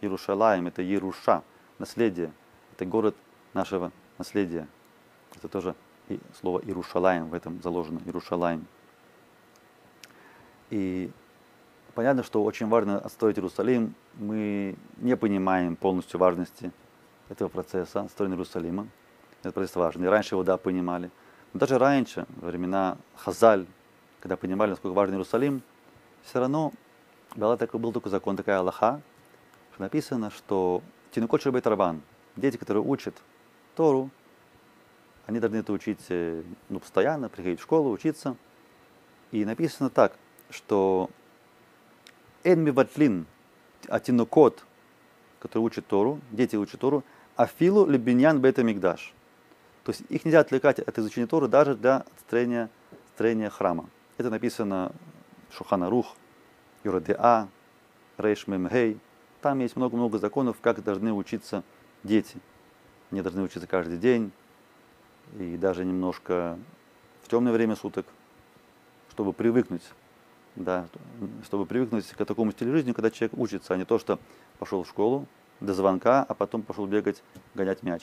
Иерушалаем, 0.00 0.66
это 0.66 0.82
Еруша, 0.82 1.42
наследие. 1.78 2.32
Это 2.74 2.84
город 2.84 3.14
нашего 3.54 3.92
наследия. 4.18 4.66
Это 5.36 5.48
тоже 5.48 5.74
и 6.08 6.18
слово 6.40 6.60
Иерушалаем 6.60 7.28
в 7.28 7.34
этом 7.34 7.62
заложено, 7.62 8.00
Иерушалаем. 8.04 8.66
И 10.70 11.10
понятно, 11.94 12.22
что 12.22 12.42
очень 12.44 12.68
важно 12.68 12.98
отстроить 12.98 13.36
Иерусалим. 13.36 13.94
Мы 14.14 14.76
не 14.98 15.16
понимаем 15.16 15.76
полностью 15.76 16.18
важности 16.18 16.72
этого 17.28 17.48
процесса, 17.48 18.00
отстроения 18.00 18.34
Иерусалима. 18.34 18.88
Это 19.42 19.52
процесс 19.52 19.76
важный. 19.76 20.08
раньше 20.08 20.34
его, 20.34 20.44
да, 20.44 20.56
понимали. 20.56 21.10
Но 21.52 21.60
даже 21.60 21.78
раньше, 21.78 22.26
во 22.40 22.48
времена 22.48 22.96
Хазаль, 23.16 23.66
когда 24.20 24.36
понимали, 24.36 24.70
насколько 24.70 24.94
важен 24.94 25.14
Иерусалим, 25.14 25.62
все 26.24 26.40
равно 26.40 26.72
был 27.34 27.56
такой, 27.56 27.80
был 27.80 27.92
такой 27.92 28.10
закон, 28.10 28.36
такая 28.36 28.58
Аллаха, 28.58 29.00
что 29.72 29.82
написано, 29.82 30.30
что 30.30 30.82
Тинукот 31.10 31.42
Шабет 31.42 31.66
Рабан, 31.66 32.02
дети, 32.36 32.56
которые 32.56 32.82
учат 32.84 33.14
Тору, 33.74 34.10
они 35.26 35.40
должны 35.40 35.56
это 35.56 35.72
учить 35.72 36.00
э, 36.08 36.42
ну, 36.68 36.80
постоянно, 36.80 37.28
приходить 37.28 37.60
в 37.60 37.62
школу, 37.62 37.90
учиться. 37.90 38.36
И 39.30 39.44
написано 39.44 39.88
так, 39.88 40.12
что 40.50 41.10
Эн 42.44 42.62
Миватлин, 42.62 43.26
Атинукот, 43.88 44.64
который 45.40 45.62
учит 45.62 45.86
Тору, 45.86 46.20
дети 46.30 46.56
учат 46.56 46.80
Тору, 46.80 47.04
Афилу 47.36 47.86
Лебиньян 47.86 48.40
Бета 48.40 48.62
Мигдаш. 48.62 49.12
То 49.84 49.90
есть 49.90 50.02
их 50.08 50.24
нельзя 50.24 50.40
отвлекать 50.40 50.78
от 50.78 50.98
изучения 50.98 51.26
Торы 51.26 51.48
даже 51.48 51.74
для 51.74 52.04
строения, 52.20 52.70
строения 53.14 53.50
храма. 53.50 53.88
Это 54.18 54.30
написано 54.30 54.92
Шухана 55.50 55.90
Рух, 55.90 56.14
Юрадеа, 56.84 57.48
Рейш 58.18 58.46
Мемгей. 58.46 58.98
Там 59.40 59.58
есть 59.58 59.76
много-много 59.76 60.18
законов, 60.18 60.58
как 60.60 60.82
должны 60.84 61.12
учиться 61.12 61.64
дети. 62.04 62.36
Они 63.10 63.22
должны 63.22 63.42
учиться 63.42 63.66
каждый 63.66 63.98
день 63.98 64.30
и 65.38 65.56
даже 65.56 65.84
немножко 65.84 66.58
в 67.22 67.28
темное 67.28 67.52
время 67.52 67.74
суток, 67.74 68.06
чтобы 69.10 69.32
привыкнуть, 69.32 69.82
да, 70.56 70.86
чтобы 71.44 71.66
привыкнуть 71.66 72.06
к 72.06 72.24
такому 72.24 72.52
стилю 72.52 72.72
жизни, 72.72 72.92
когда 72.92 73.10
человек 73.10 73.38
учится, 73.38 73.74
а 73.74 73.76
не 73.76 73.84
то, 73.84 73.98
что 73.98 74.18
пошел 74.58 74.82
в 74.82 74.88
школу 74.88 75.26
до 75.60 75.74
звонка, 75.74 76.24
а 76.28 76.34
потом 76.34 76.62
пошел 76.62 76.86
бегать, 76.86 77.22
гонять 77.54 77.82
мяч 77.82 78.02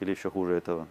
или 0.00 0.10
еще 0.10 0.30
хуже 0.30 0.54
этого. 0.54 0.86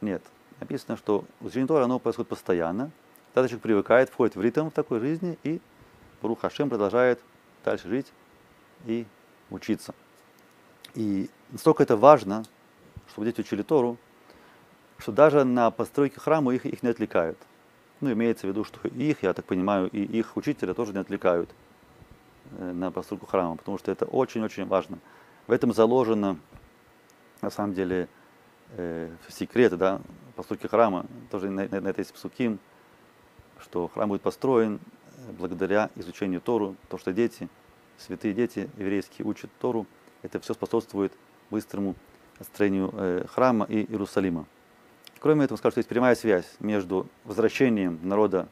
Нет. 0.00 0.22
Написано, 0.60 0.96
что 0.96 1.24
изучение 1.40 1.66
Тора, 1.66 1.84
оно 1.84 1.98
происходит 1.98 2.28
постоянно. 2.28 2.90
Тогда 3.34 3.48
человек 3.48 3.62
привыкает, 3.62 4.10
входит 4.10 4.36
в 4.36 4.42
ритм 4.42 4.68
в 4.68 4.72
такой 4.72 5.00
жизни 5.00 5.38
и 5.42 5.60
Рух 6.22 6.40
Хашем 6.40 6.68
продолжает 6.68 7.20
дальше 7.64 7.88
жить 7.88 8.12
и 8.86 9.06
учиться. 9.50 9.94
И 10.94 11.28
настолько 11.50 11.82
это 11.82 11.96
важно, 11.96 12.44
чтобы 13.08 13.26
дети 13.26 13.40
учили 13.40 13.62
Тору, 13.62 13.96
что 14.98 15.10
даже 15.10 15.44
на 15.44 15.70
постройке 15.70 16.20
храма 16.20 16.54
их, 16.54 16.64
их 16.64 16.82
не 16.82 16.90
отвлекают. 16.90 17.38
Ну, 18.02 18.12
имеется 18.12 18.48
в 18.48 18.50
виду, 18.50 18.64
что 18.64 18.88
их, 18.88 19.22
я 19.22 19.32
так 19.32 19.44
понимаю, 19.44 19.88
и 19.88 20.02
их 20.02 20.36
учителя 20.36 20.74
тоже 20.74 20.92
не 20.92 20.98
отвлекают 20.98 21.48
э, 22.58 22.72
на 22.72 22.90
постройку 22.90 23.26
храма, 23.26 23.54
потому 23.56 23.78
что 23.78 23.92
это 23.92 24.06
очень-очень 24.06 24.66
важно. 24.66 24.98
В 25.46 25.52
этом 25.52 25.72
заложено, 25.72 26.36
на 27.42 27.50
самом 27.50 27.74
деле, 27.74 28.08
э, 28.76 29.08
секрет 29.28 29.78
да, 29.78 30.00
постройки 30.34 30.66
храма. 30.66 31.06
Тоже 31.30 31.48
на, 31.48 31.68
на, 31.68 31.80
на 31.80 31.88
это 31.88 32.00
есть 32.00 32.12
что 33.60 33.86
храм 33.86 34.08
будет 34.08 34.22
построен 34.22 34.80
э, 35.16 35.32
благодаря 35.38 35.88
изучению 35.94 36.40
Тору, 36.40 36.74
то, 36.88 36.98
что 36.98 37.12
дети, 37.12 37.48
святые 37.98 38.34
дети 38.34 38.68
еврейские 38.78 39.28
учат 39.28 39.48
Тору, 39.60 39.86
это 40.22 40.40
все 40.40 40.54
способствует 40.54 41.12
быстрому 41.50 41.94
строению 42.40 42.90
э, 42.94 43.26
храма 43.28 43.64
и 43.68 43.84
Иерусалима. 43.84 44.46
Кроме 45.22 45.44
этого, 45.44 45.56
скажу, 45.56 45.74
что 45.74 45.78
есть 45.78 45.88
прямая 45.88 46.16
связь 46.16 46.52
между 46.58 47.06
возвращением 47.22 48.00
народа 48.02 48.48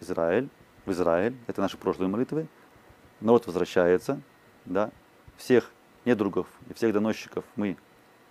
Израиль, 0.00 0.48
в 0.86 0.92
Израиль, 0.92 1.34
это 1.48 1.60
наши 1.60 1.76
прошлые 1.76 2.08
молитвы, 2.08 2.46
народ 3.20 3.48
возвращается, 3.48 4.20
да, 4.64 4.92
всех 5.36 5.72
недругов 6.04 6.46
и 6.70 6.74
всех 6.74 6.92
доносчиков 6.92 7.44
мы 7.56 7.76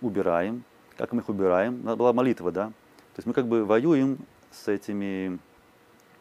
убираем. 0.00 0.64
Как 0.96 1.12
мы 1.12 1.20
их 1.20 1.28
убираем? 1.28 1.82
Была 1.82 2.14
молитва, 2.14 2.50
да. 2.50 2.68
То 2.68 3.18
есть 3.18 3.26
мы 3.26 3.34
как 3.34 3.46
бы 3.46 3.66
воюем 3.66 4.16
с 4.50 4.66
этими 4.68 5.38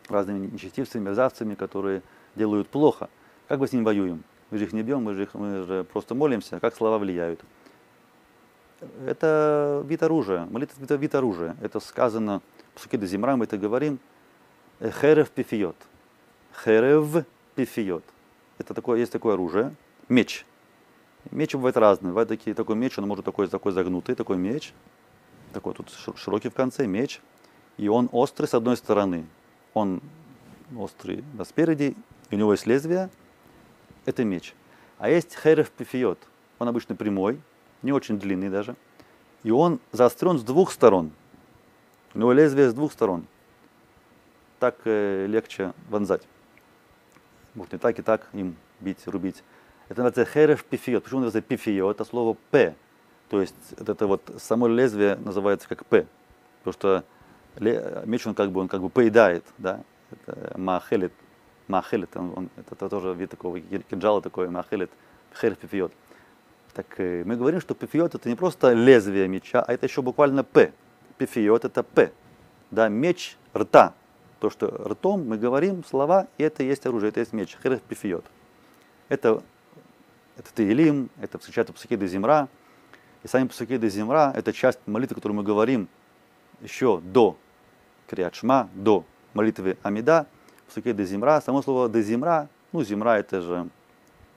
разными 0.09 0.47
нечестивцами, 0.47 1.05
мерзавцами, 1.05 1.55
которые 1.55 2.01
делают 2.35 2.67
плохо. 2.67 3.09
Как 3.47 3.61
мы 3.61 3.69
с 3.69 3.71
ними 3.71 3.85
воюем? 3.85 4.25
Мы 4.51 4.57
же 4.57 4.65
их 4.65 4.73
не 4.73 4.83
бьем, 4.83 5.01
мы 5.01 5.13
же, 5.13 5.23
их, 5.23 5.33
мы 5.33 5.63
же 5.63 5.85
просто 5.85 6.13
молимся. 6.13 6.59
Как 6.59 6.75
слова 6.75 6.97
влияют? 6.97 7.39
Это 9.05 9.83
вид 9.87 10.03
оружия. 10.03 10.45
Молитва– 10.45 10.83
это 10.83 10.95
вид 10.95 11.15
оружия. 11.15 11.55
Это 11.61 11.79
сказано 11.79 12.41
в 12.75 12.81
Сукиде 12.81 13.07
Зимра, 13.07 13.35
мы 13.35 13.45
это 13.45 13.57
говорим. 13.57 13.99
Херев 14.79 15.31
пифиот. 15.31 15.75
Херев 16.63 17.25
пифиот. 17.55 18.03
Это 18.59 18.73
такое, 18.73 18.99
есть 18.99 19.11
такое 19.11 19.33
оружие. 19.33 19.75
Меч. 20.09 20.45
Меч 21.31 21.53
бывает 21.53 21.77
разный. 21.77 22.09
Бывает 22.09 22.29
такие, 22.29 22.53
такой 22.53 22.75
меч, 22.75 22.97
он 22.99 23.07
может 23.07 23.25
такой, 23.25 23.47
такой 23.47 23.71
загнутый, 23.71 24.15
такой 24.15 24.37
меч. 24.37 24.73
Такой 25.53 25.73
тут 25.73 25.91
широкий 26.15 26.49
в 26.49 26.53
конце 26.53 26.85
меч. 26.85 27.19
И 27.77 27.87
он 27.87 28.09
острый 28.11 28.45
с 28.45 28.53
одной 28.53 28.77
стороны. 28.77 29.25
Он 29.73 30.01
острый 30.75 31.23
да, 31.33 31.45
спереди, 31.45 31.95
и 32.29 32.35
у 32.35 32.37
него 32.37 32.51
есть 32.51 32.67
лезвие. 32.67 33.09
Это 34.05 34.23
меч. 34.23 34.53
А 34.99 35.09
есть 35.09 35.35
херев 35.35 35.69
пифиот. 35.71 36.19
Он 36.59 36.67
обычно 36.67 36.95
прямой, 36.95 37.39
не 37.81 37.91
очень 37.91 38.19
длинный 38.19 38.49
даже. 38.49 38.75
И 39.43 39.51
он 39.51 39.79
заострен 39.91 40.37
с 40.37 40.43
двух 40.43 40.71
сторон. 40.71 41.11
У 42.13 42.19
него 42.19 42.33
лезвие 42.33 42.69
с 42.69 42.73
двух 42.73 42.91
сторон. 42.91 43.25
Так 44.59 44.75
э, 44.85 45.25
легче 45.27 45.73
вонзать. 45.89 46.27
Может 47.53 47.75
и 47.75 47.77
так, 47.77 47.99
и 47.99 48.01
так 48.01 48.27
им 48.33 48.55
бить, 48.79 49.05
рубить. 49.07 49.43
Это 49.89 50.03
называется 50.03 50.25
херев 50.25 50.63
пифиот. 50.63 51.03
Почему 51.03 51.21
называется 51.21 51.47
пифиот? 51.47 51.95
Это 51.95 52.05
слово 52.05 52.35
п. 52.51 52.75
То 53.29 53.41
есть 53.41 53.55
это, 53.77 54.07
вот 54.07 54.21
само 54.39 54.67
лезвие 54.67 55.15
называется 55.15 55.67
как 55.67 55.85
п. 55.85 56.07
Потому 56.63 56.73
что 56.73 57.03
меч 58.05 58.25
он 58.25 58.33
как 58.33 58.51
бы, 58.51 58.61
он 58.61 58.67
как 58.67 58.81
бы 58.81 58.89
поедает, 58.89 59.43
да. 59.57 59.81
Это 60.11 60.57
махелит. 60.57 61.13
Махелит, 61.67 62.15
он, 62.15 62.33
он, 62.35 62.49
это, 62.55 62.75
это 62.75 62.89
тоже 62.89 63.13
вид 63.13 63.29
такого 63.29 63.59
кинжала 63.59 64.21
такой, 64.21 64.49
махелит, 64.49 64.89
херев 65.39 65.57
пифиот. 65.57 65.91
Так 66.77 66.99
э, 66.99 67.23
мы 67.25 67.35
говорим, 67.35 67.59
что 67.59 67.73
пифиот 67.73 68.13
это 68.13 68.29
не 68.29 68.35
просто 68.35 68.71
лезвие 68.71 69.27
меча, 69.27 69.63
а 69.63 69.73
это 69.73 69.87
еще 69.87 70.03
буквально 70.03 70.43
п. 70.43 70.71
Пифиот 71.17 71.65
это 71.65 71.81
п. 71.81 72.11
Да, 72.69 72.87
меч 72.87 73.35
рта. 73.55 73.95
То, 74.39 74.51
что 74.51 74.67
ртом 74.67 75.27
мы 75.27 75.39
говорим 75.39 75.83
слова, 75.83 76.27
и 76.37 76.43
это 76.43 76.61
есть 76.61 76.85
оружие, 76.85 77.09
это 77.09 77.19
есть 77.19 77.33
меч. 77.33 77.57
Херев 77.63 77.81
пифиот. 77.81 78.23
Это, 79.09 79.41
это 80.37 80.53
Таилим, 80.53 81.09
это 81.19 81.39
встречается 81.39 81.73
псуки 81.73 81.95
до 81.95 82.05
земра. 82.05 82.47
И 83.23 83.27
сами 83.27 83.47
псуки 83.47 83.75
до 83.77 83.89
земра 83.89 84.31
это 84.35 84.53
часть 84.53 84.79
молитвы, 84.85 85.15
которую 85.15 85.37
мы 85.37 85.43
говорим 85.43 85.87
еще 86.61 86.99
до 86.99 87.37
Криачма, 88.07 88.69
до 88.75 89.03
молитвы 89.33 89.79
Амида. 89.81 90.27
Псуки 90.67 90.91
до 90.91 91.05
земра. 91.05 91.41
Само 91.41 91.63
слово 91.63 91.89
до 91.89 92.03
земра, 92.03 92.49
ну 92.71 92.83
земра 92.83 93.17
это 93.17 93.41
же 93.41 93.67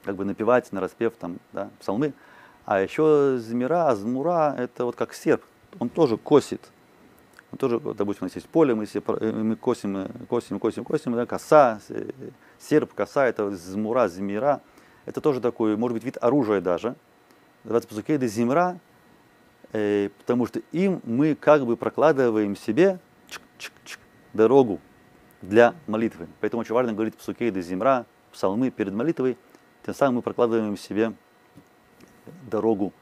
как 0.05 0.17
бы 0.17 0.25
напевать 0.25 0.73
на 0.73 0.81
распев 0.81 1.13
там, 1.21 1.39
да, 1.53 1.69
псалмы. 1.79 2.15
А 2.71 2.81
еще 2.83 3.37
змира, 3.39 3.89
азмура, 3.89 4.55
это 4.57 4.85
вот 4.85 4.95
как 4.95 5.13
серп, 5.13 5.43
он 5.81 5.89
тоже 5.89 6.17
косит. 6.17 6.61
Он 7.51 7.59
тоже, 7.59 7.81
допустим, 7.81 8.23
у 8.23 8.25
нас 8.27 8.37
есть 8.37 8.49
поле, 8.49 8.77
мы, 8.77 8.87
все, 8.87 9.03
мы 9.05 9.57
косим, 9.57 10.07
косим, 10.29 10.61
косим, 10.61 10.85
косим, 10.85 11.15
да, 11.15 11.27
коса, 11.27 11.81
серп, 12.61 12.95
коса, 12.95 13.27
это 13.27 13.51
змура, 13.57 14.07
змира. 14.07 14.61
Это 15.05 15.21
тоже 15.21 15.41
такой, 15.41 15.77
может 15.77 15.95
быть, 15.97 16.05
вид 16.05 16.17
оружия 16.21 16.61
даже. 16.61 16.95
Давайте 17.65 17.89
пазукейда 17.89 18.29
зимра, 18.29 18.79
э, 19.73 20.11
потому 20.21 20.47
что 20.47 20.61
им 20.71 21.01
мы 21.03 21.35
как 21.35 21.67
бы 21.67 21.77
прокладываем 21.77 22.55
себе 22.55 23.01
чик 23.29 23.43
-чик 23.59 23.73
-чик, 23.85 23.99
дорогу 24.33 24.79
для 25.43 25.75
молитвы. 25.89 26.29
Поэтому 26.41 26.61
очень 26.61 26.77
важно 26.77 26.93
говорить 26.93 27.17
псукейда 27.17 27.63
зимра, 27.63 28.07
псалмы 28.31 28.71
перед 28.71 28.93
молитвой, 28.93 29.37
тем 29.85 29.93
самым 29.93 30.15
мы 30.15 30.23
прокладываем 30.23 30.77
себе 30.77 31.15
дорогу 32.51 32.93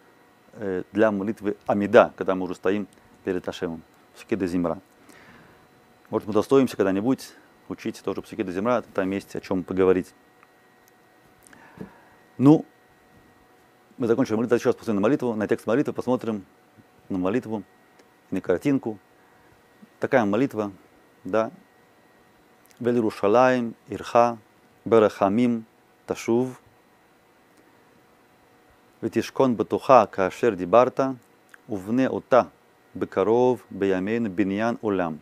э, 0.54 0.82
для 0.92 1.10
молитвы 1.10 1.56
Амида, 1.66 2.12
когда 2.16 2.34
мы 2.34 2.44
уже 2.44 2.54
стоим 2.54 2.86
перед 3.24 3.46
Ашемом, 3.48 3.82
Псукеда 4.14 4.46
Зимра. 4.46 4.80
Может, 6.10 6.26
мы 6.28 6.34
достоимся 6.34 6.76
когда-нибудь 6.76 7.32
учить 7.68 8.02
тоже 8.02 8.22
Псукеда 8.22 8.52
Зимра, 8.52 8.82
там 8.94 9.10
есть 9.10 9.36
о 9.36 9.40
чем 9.40 9.62
поговорить. 9.64 10.14
Ну, 12.38 12.64
мы 13.98 14.06
закончили 14.06 14.36
молитву, 14.36 14.56
еще 14.56 14.68
раз 14.68 14.76
посмотрим 14.76 14.96
на 14.96 15.02
молитву, 15.02 15.34
на 15.34 15.48
текст 15.48 15.66
молитвы, 15.66 15.92
посмотрим 15.92 16.44
на 17.08 17.18
молитву, 17.18 17.64
на 18.30 18.40
картинку. 18.40 18.98
Такая 19.98 20.24
молитва, 20.24 20.70
да. 21.24 21.50
Велирушалаем, 22.78 23.74
Ирха, 23.88 24.38
Берахамим, 24.84 25.64
Ташув, 26.06 26.60
ותשכון 29.03 29.57
בתוכה 29.57 30.05
כאשר 30.05 30.49
דיברת, 30.49 30.99
ובנה 31.69 32.07
אותה 32.07 32.41
בקרוב 32.95 33.63
בימינו 33.71 34.29
בניין 34.35 34.75
עולם. 34.81 35.15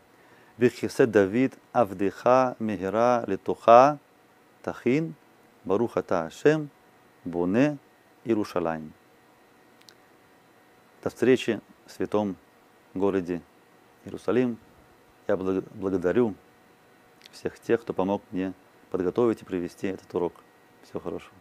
וכיסא 0.60 1.06
דוד 1.06 1.56
עבדך 1.73 2.30
מהרה 2.60 3.21
לתוכה 3.27 3.93
תכין, 4.62 5.12
ברוך 5.65 5.97
אתה 5.97 6.25
השם, 6.25 6.65
бone 7.25 7.77
Иерушалаем. 8.25 8.93
До 11.04 11.10
встречи 11.10 11.60
в 11.88 11.91
святом 11.91 12.36
городе 12.93 13.41
Иерусалим. 14.06 14.58
Я 15.27 15.38
благодарю 15.38 16.36
всех 17.32 17.60
тех, 17.60 17.82
кто 17.82 17.93
помог 17.93 18.21
мне 18.32 18.54
подготовить 18.91 19.41
и 19.41 19.45
провести 19.45 19.88
этот 19.88 20.13
урок. 20.13 20.34
Всего 20.84 20.99
хорошего. 20.99 21.34